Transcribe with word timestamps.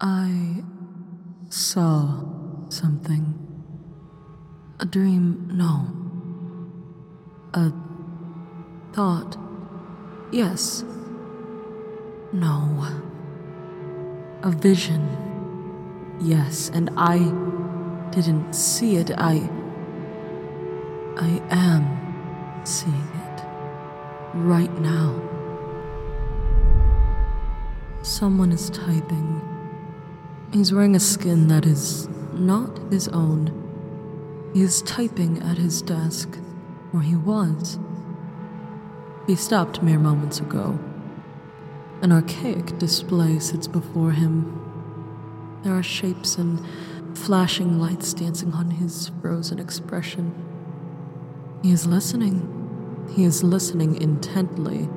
I 0.00 0.62
saw 1.48 2.22
something. 2.68 3.32
A 4.78 4.84
dream, 4.84 5.48
no. 5.50 5.86
A 7.54 7.72
thought, 8.92 9.38
yes. 10.30 10.84
No. 12.30 12.86
A 14.42 14.50
vision, 14.50 15.08
yes. 16.20 16.70
And 16.74 16.90
I 16.98 17.18
didn't 18.10 18.52
see 18.52 18.96
it. 18.96 19.10
I. 19.16 19.48
I 21.16 21.40
am 21.48 22.60
seeing 22.66 22.94
it. 22.94 23.44
Right 24.34 24.78
now. 24.78 25.18
Someone 28.02 28.52
is 28.52 28.68
typing. 28.68 29.55
He's 30.52 30.72
wearing 30.72 30.94
a 30.94 31.00
skin 31.00 31.48
that 31.48 31.66
is 31.66 32.08
not 32.32 32.78
his 32.90 33.08
own. 33.08 33.52
He 34.54 34.62
is 34.62 34.80
typing 34.82 35.42
at 35.42 35.58
his 35.58 35.82
desk, 35.82 36.38
or 36.92 37.02
he 37.02 37.16
was. 37.16 37.78
He 39.26 39.34
stopped 39.34 39.82
mere 39.82 39.98
moments 39.98 40.38
ago. 40.38 40.78
An 42.00 42.12
archaic 42.12 42.78
display 42.78 43.38
sits 43.40 43.66
before 43.66 44.12
him. 44.12 44.62
There 45.62 45.74
are 45.74 45.82
shapes 45.82 46.36
and 46.38 46.64
flashing 47.18 47.80
lights 47.80 48.14
dancing 48.14 48.52
on 48.52 48.70
his 48.70 49.10
frozen 49.20 49.58
expression. 49.58 50.32
He 51.62 51.72
is 51.72 51.86
listening. 51.86 53.08
He 53.14 53.24
is 53.24 53.42
listening 53.42 54.00
intently. 54.00 54.88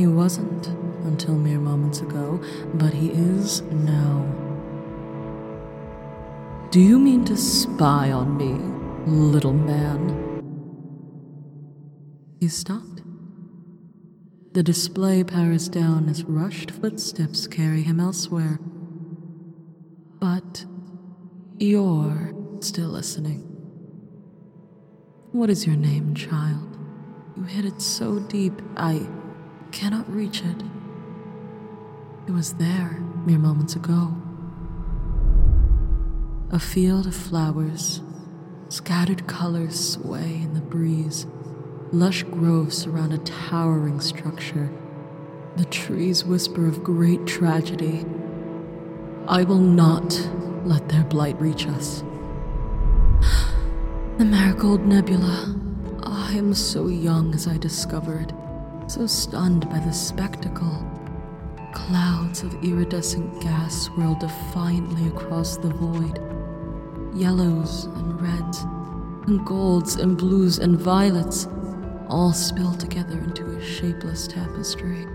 He 0.00 0.06
wasn't 0.06 0.66
until 1.04 1.34
mere 1.34 1.58
moments 1.58 2.00
ago, 2.00 2.40
but 2.72 2.94
he 2.94 3.10
is 3.10 3.60
now. 3.64 4.24
Do 6.70 6.80
you 6.80 6.98
mean 6.98 7.26
to 7.26 7.36
spy 7.36 8.10
on 8.10 8.34
me, 8.34 8.54
little 9.06 9.52
man? 9.52 10.40
He 12.40 12.48
stopped. 12.48 13.02
The 14.54 14.62
display 14.62 15.22
powers 15.22 15.68
down 15.68 16.08
as 16.08 16.24
rushed 16.24 16.70
footsteps 16.70 17.46
carry 17.46 17.82
him 17.82 18.00
elsewhere. 18.00 18.58
But 20.18 20.64
you're 21.58 22.32
still 22.60 22.88
listening. 22.88 23.40
What 25.32 25.50
is 25.50 25.66
your 25.66 25.76
name, 25.76 26.14
child? 26.14 26.78
You 27.36 27.42
hid 27.42 27.66
it 27.66 27.82
so 27.82 28.18
deep, 28.20 28.62
I 28.78 29.06
cannot 29.72 30.12
reach 30.12 30.42
it. 30.42 30.62
It 32.26 32.32
was 32.32 32.54
there 32.54 33.00
mere 33.26 33.38
moments 33.38 33.76
ago. 33.76 34.14
A 36.50 36.58
field 36.58 37.06
of 37.06 37.14
flowers, 37.14 38.00
scattered 38.68 39.26
colors 39.26 39.78
sway 39.78 40.40
in 40.42 40.54
the 40.54 40.60
breeze. 40.60 41.26
Lush 41.92 42.22
groves 42.24 42.76
surround 42.76 43.12
a 43.12 43.18
towering 43.18 44.00
structure. 44.00 44.70
The 45.56 45.64
trees 45.64 46.24
whisper 46.24 46.66
of 46.66 46.84
great 46.84 47.26
tragedy. 47.26 48.04
I 49.26 49.44
will 49.44 49.58
not 49.58 50.28
let 50.64 50.88
their 50.88 51.04
blight 51.04 51.40
reach 51.40 51.66
us. 51.66 52.02
The 54.18 54.26
Marigold 54.26 54.84
Nebula. 54.84 55.56
I 56.02 56.34
am 56.34 56.52
so 56.52 56.88
young 56.88 57.34
as 57.34 57.48
I 57.48 57.56
discovered, 57.56 58.34
so 58.90 59.06
stunned 59.06 59.70
by 59.70 59.78
the 59.78 59.92
spectacle. 59.92 60.84
Clouds 61.72 62.42
of 62.42 62.52
iridescent 62.64 63.40
gas 63.40 63.82
swirl 63.82 64.16
defiantly 64.16 65.06
across 65.06 65.56
the 65.56 65.68
void. 65.68 66.18
Yellows 67.14 67.84
and 67.84 68.20
reds, 68.20 68.62
and 69.28 69.46
golds 69.46 69.94
and 69.94 70.18
blues 70.18 70.58
and 70.58 70.76
violets 70.76 71.46
all 72.08 72.32
spill 72.32 72.74
together 72.74 73.16
into 73.18 73.46
a 73.46 73.64
shapeless 73.64 74.26
tapestry. 74.26 75.06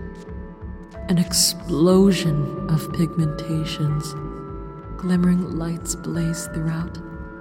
An 1.10 1.18
explosion 1.18 2.70
of 2.70 2.80
pigmentations. 2.92 4.14
Glimmering 4.96 5.58
lights 5.58 5.94
blaze 5.96 6.46
throughout, 6.54 6.96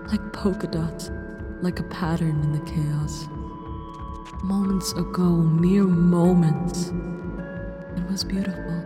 like 0.07 0.33
polka 0.33 0.67
dots, 0.67 1.11
like 1.61 1.79
a 1.79 1.83
pattern 1.83 2.41
in 2.43 2.51
the 2.51 2.71
chaos. 2.71 3.29
Moments 4.43 4.91
ago, 4.93 5.29
mere 5.29 5.83
moments, 5.83 6.93
it 7.97 8.09
was 8.09 8.23
beautiful. 8.23 8.83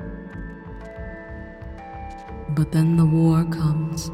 But 2.50 2.72
then 2.72 2.96
the 2.96 3.06
war 3.06 3.44
comes, 3.46 4.08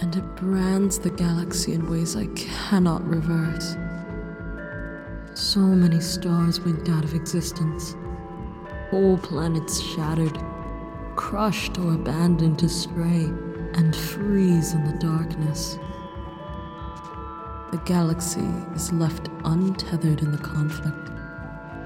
and 0.00 0.14
it 0.14 0.36
brands 0.36 0.98
the 0.98 1.10
galaxy 1.10 1.72
in 1.72 1.90
ways 1.90 2.14
I 2.16 2.26
cannot 2.34 3.04
reverse. 3.06 3.76
So 5.34 5.60
many 5.60 6.00
stars 6.00 6.60
winked 6.60 6.88
out 6.88 7.04
of 7.04 7.14
existence, 7.14 7.96
whole 8.90 9.18
planets 9.18 9.80
shattered, 9.80 10.38
crushed 11.16 11.78
or 11.78 11.94
abandoned 11.94 12.58
to 12.60 12.68
stray 12.68 13.24
and 13.74 13.94
freeze 13.94 14.72
in 14.72 14.84
the 14.84 14.98
darkness. 14.98 15.78
The 17.70 17.78
galaxy 17.84 18.48
is 18.74 18.90
left 18.92 19.28
untethered 19.44 20.22
in 20.22 20.32
the 20.32 20.38
conflict, 20.38 21.10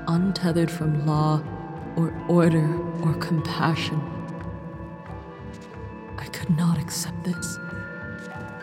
untethered 0.07 0.71
from 0.71 1.05
law 1.05 1.43
or 1.97 2.15
order 2.29 2.73
or 3.03 3.15
compassion. 3.15 4.01
I 6.19 6.27
could 6.27 6.57
not 6.57 6.79
accept 6.79 7.25
this. 7.25 7.59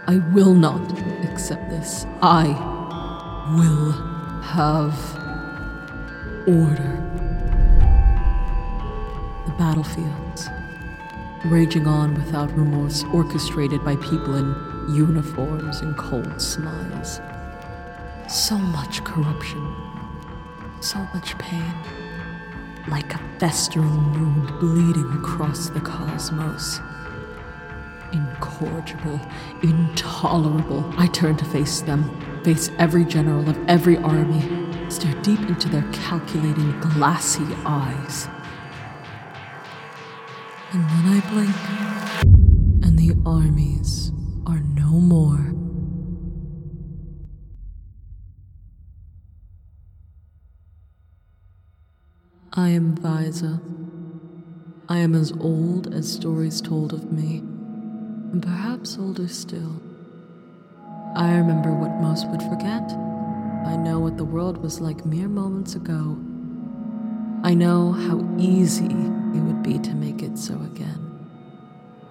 I 0.08 0.24
will 0.34 0.53
not 0.53 0.97
accept 1.29 1.69
this. 1.69 2.06
I 2.22 2.47
will 3.58 3.91
have 4.41 4.97
order. 6.47 7.06
The 9.46 9.53
battlefields, 9.58 10.47
raging 11.46 11.85
on 11.85 12.13
without 12.13 12.50
remorse, 12.58 13.03
orchestrated 13.12 13.84
by 13.84 13.97
people 13.97 14.35
in 14.35 14.69
uniforms 14.96 15.82
and 15.82 15.96
cold 15.98 16.42
smiles. 16.42 17.22
So 18.28 18.58
much 18.58 19.04
corruption, 19.04 19.76
so 20.82 21.00
much 21.14 21.38
pain, 21.38 21.74
like 22.88 23.14
a 23.14 23.20
festering 23.40 24.14
wound 24.14 24.60
bleeding 24.60 25.12
across 25.14 25.70
the 25.70 25.80
cosmos. 25.80 26.80
Incorrigible, 28.12 29.20
intolerable. 29.62 30.84
I 30.98 31.08
turn 31.08 31.38
to 31.38 31.46
face 31.46 31.82
them, 31.82 32.04
face 32.44 32.72
every 32.80 33.06
general 33.06 33.48
of 33.48 33.58
every 33.68 33.98
army, 33.98 34.42
stare 34.90 35.14
deep 35.22 35.40
into 35.42 35.70
their 35.70 35.86
calculating, 35.92 36.80
glassy 36.80 37.46
eyes. 37.66 38.28
And 40.72 40.84
then 40.84 41.06
I 41.08 41.30
blink, 41.32 42.86
and 42.86 42.98
the 42.98 43.16
armies 43.26 44.09
no 44.90 45.00
more. 45.00 45.54
I 52.54 52.70
am 52.70 52.96
Visa. 52.96 53.62
I 54.88 54.98
am 54.98 55.14
as 55.14 55.32
old 55.40 55.94
as 55.94 56.12
stories 56.12 56.60
told 56.62 56.94
of 56.94 57.12
me, 57.12 57.38
and 58.32 58.42
perhaps 58.42 58.98
older 58.98 59.28
still. 59.28 59.80
I 61.16 61.36
remember 61.36 61.72
what 61.72 62.02
most 62.02 62.28
would 62.30 62.42
forget. 62.42 62.92
I 63.68 63.76
know 63.76 64.00
what 64.00 64.18
the 64.18 64.26
world 64.26 64.58
was 64.58 64.80
like 64.82 65.06
mere 65.06 65.28
moments 65.28 65.76
ago. 65.76 66.18
I 67.44 67.53
know 67.53 67.92
how 67.92 68.28
easy 68.40 68.85
it 68.85 69.42
would 69.42 69.62
be 69.62 69.78
to 69.78 69.94
make 69.94 70.24
it 70.24 70.38
so 70.38 70.56
again. 70.74 71.06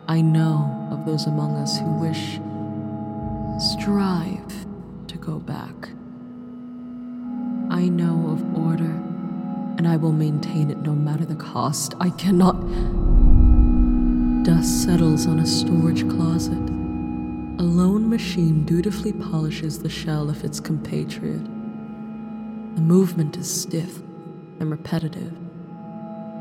I 0.06 0.20
know 0.20 0.88
of 0.92 1.04
those 1.04 1.26
among 1.26 1.56
us 1.56 1.78
who 1.78 1.98
wish, 1.98 2.38
back. 5.38 5.90
I 7.70 7.88
know 7.88 8.30
of 8.30 8.56
order, 8.56 8.94
and 9.76 9.86
I 9.86 9.96
will 9.96 10.12
maintain 10.12 10.70
it 10.70 10.78
no 10.78 10.92
matter 10.94 11.24
the 11.24 11.34
cost. 11.34 11.94
I 12.00 12.10
cannot. 12.10 12.60
Dust 14.44 14.84
settles 14.84 15.26
on 15.26 15.38
a 15.38 15.46
storage 15.46 16.08
closet. 16.08 16.58
A 17.60 17.62
lone 17.62 18.08
machine 18.08 18.64
dutifully 18.64 19.12
polishes 19.12 19.80
the 19.80 19.88
shell 19.88 20.30
of 20.30 20.44
its 20.44 20.60
compatriot. 20.60 21.44
The 22.74 22.80
movement 22.80 23.36
is 23.36 23.52
stiff 23.62 23.98
and 24.60 24.70
repetitive, 24.70 25.34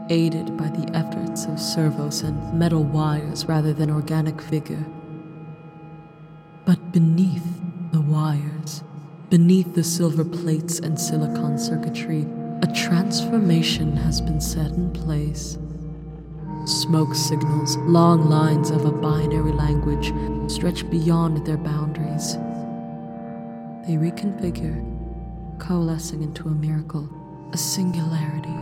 aided 0.10 0.56
by 0.56 0.70
the 0.70 0.90
efforts 0.96 1.46
of 1.46 1.60
servos 1.60 2.22
and 2.22 2.54
metal 2.54 2.84
wires 2.84 3.46
rather 3.46 3.74
than 3.74 3.90
organic 3.90 4.40
vigor. 4.42 4.86
But 6.66 6.92
beneath 6.92 7.46
the 7.98 8.12
wires, 8.12 8.84
beneath 9.32 9.74
the 9.74 9.84
silver 9.84 10.24
plates 10.24 10.78
and 10.78 11.00
silicon 11.00 11.58
circuitry, 11.58 12.28
a 12.62 12.68
transformation 12.68 13.96
has 13.98 14.22
been 14.22 14.40
set 14.40 14.70
in 14.74 14.92
place. 14.92 15.58
Smoke 16.66 17.16
signals, 17.16 17.76
long 17.78 18.30
lines 18.30 18.70
of 18.70 18.86
a 18.86 18.92
binary 18.92 19.52
language, 19.52 20.14
stretch 20.48 20.88
beyond 20.92 21.44
their 21.44 21.58
boundaries. 21.58 22.34
They 23.88 23.98
reconfigure, 23.98 24.78
coalescing 25.58 26.22
into 26.22 26.50
a 26.50 26.52
miracle, 26.52 27.10
a 27.52 27.58
singularity. 27.58 28.54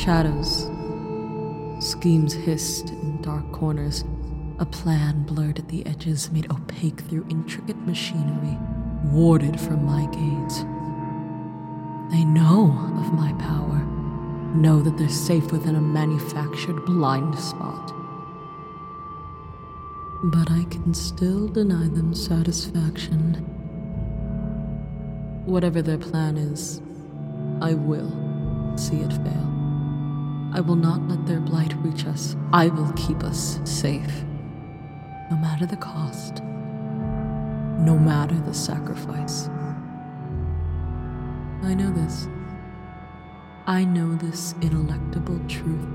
Shadows, 0.00 0.70
schemes 1.84 2.34
hissed 2.34 2.90
in 2.90 3.20
dark 3.20 3.50
corners, 3.50 4.04
a 4.60 4.66
plan 4.66 5.22
blurred 5.22 5.58
at 5.58 5.68
the 5.68 5.84
edges, 5.86 6.30
made 6.30 6.50
opaque 6.50 7.00
through 7.00 7.26
intricate 7.30 7.78
machinery, 7.86 8.58
warded 9.04 9.58
from 9.58 9.84
my 9.86 10.04
gaze. 10.12 10.64
They 12.12 12.26
know 12.26 12.66
of 13.00 13.14
my 13.14 13.32
power, 13.38 13.78
know 14.54 14.82
that 14.82 14.98
they're 14.98 15.08
safe 15.08 15.50
within 15.50 15.76
a 15.76 15.80
manufactured 15.80 16.84
blind 16.84 17.38
spot. 17.38 17.90
But 20.24 20.50
I 20.50 20.64
can 20.64 20.92
still 20.92 21.48
deny 21.48 21.88
them 21.88 22.12
satisfaction. 22.12 23.36
Whatever 25.46 25.80
their 25.80 25.96
plan 25.96 26.36
is, 26.36 26.82
I 27.62 27.72
will 27.72 28.76
see 28.76 28.98
it 28.98 29.10
fail. 29.10 29.46
I 30.52 30.60
will 30.60 30.76
not 30.76 31.08
let 31.08 31.26
their 31.26 31.40
blight 31.40 31.72
reach 31.78 32.04
us. 32.04 32.36
I 32.52 32.66
will 32.66 32.92
keep 32.92 33.24
us 33.24 33.58
safe. 33.64 34.24
Matter 35.60 35.76
the 35.76 35.82
cost, 35.82 36.42
no 37.80 37.98
matter 37.98 38.34
the 38.34 38.54
sacrifice. 38.54 39.50
I 41.62 41.74
know 41.74 41.90
this. 41.90 42.28
I 43.66 43.84
know 43.84 44.14
this 44.14 44.54
ineluctable 44.62 45.46
truth. 45.50 45.86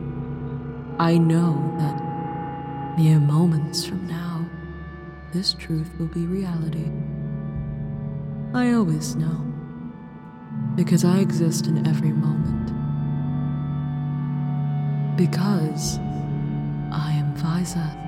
I 0.99 1.17
know 1.17 1.75
that 1.79 2.95
mere 2.95 3.19
moments 3.19 3.83
from 3.83 4.05
now, 4.05 4.47
this 5.33 5.53
truth 5.53 5.89
will 5.97 6.09
be 6.13 6.27
reality. 6.27 6.91
I 8.53 8.73
always 8.73 9.15
know, 9.15 9.51
because 10.75 11.03
I 11.03 11.17
exist 11.17 11.65
in 11.65 11.87
every 11.87 12.11
moment. 12.11 12.67
Because 15.17 15.97
I 16.91 17.13
am 17.13 17.35
Viza. 17.35 18.03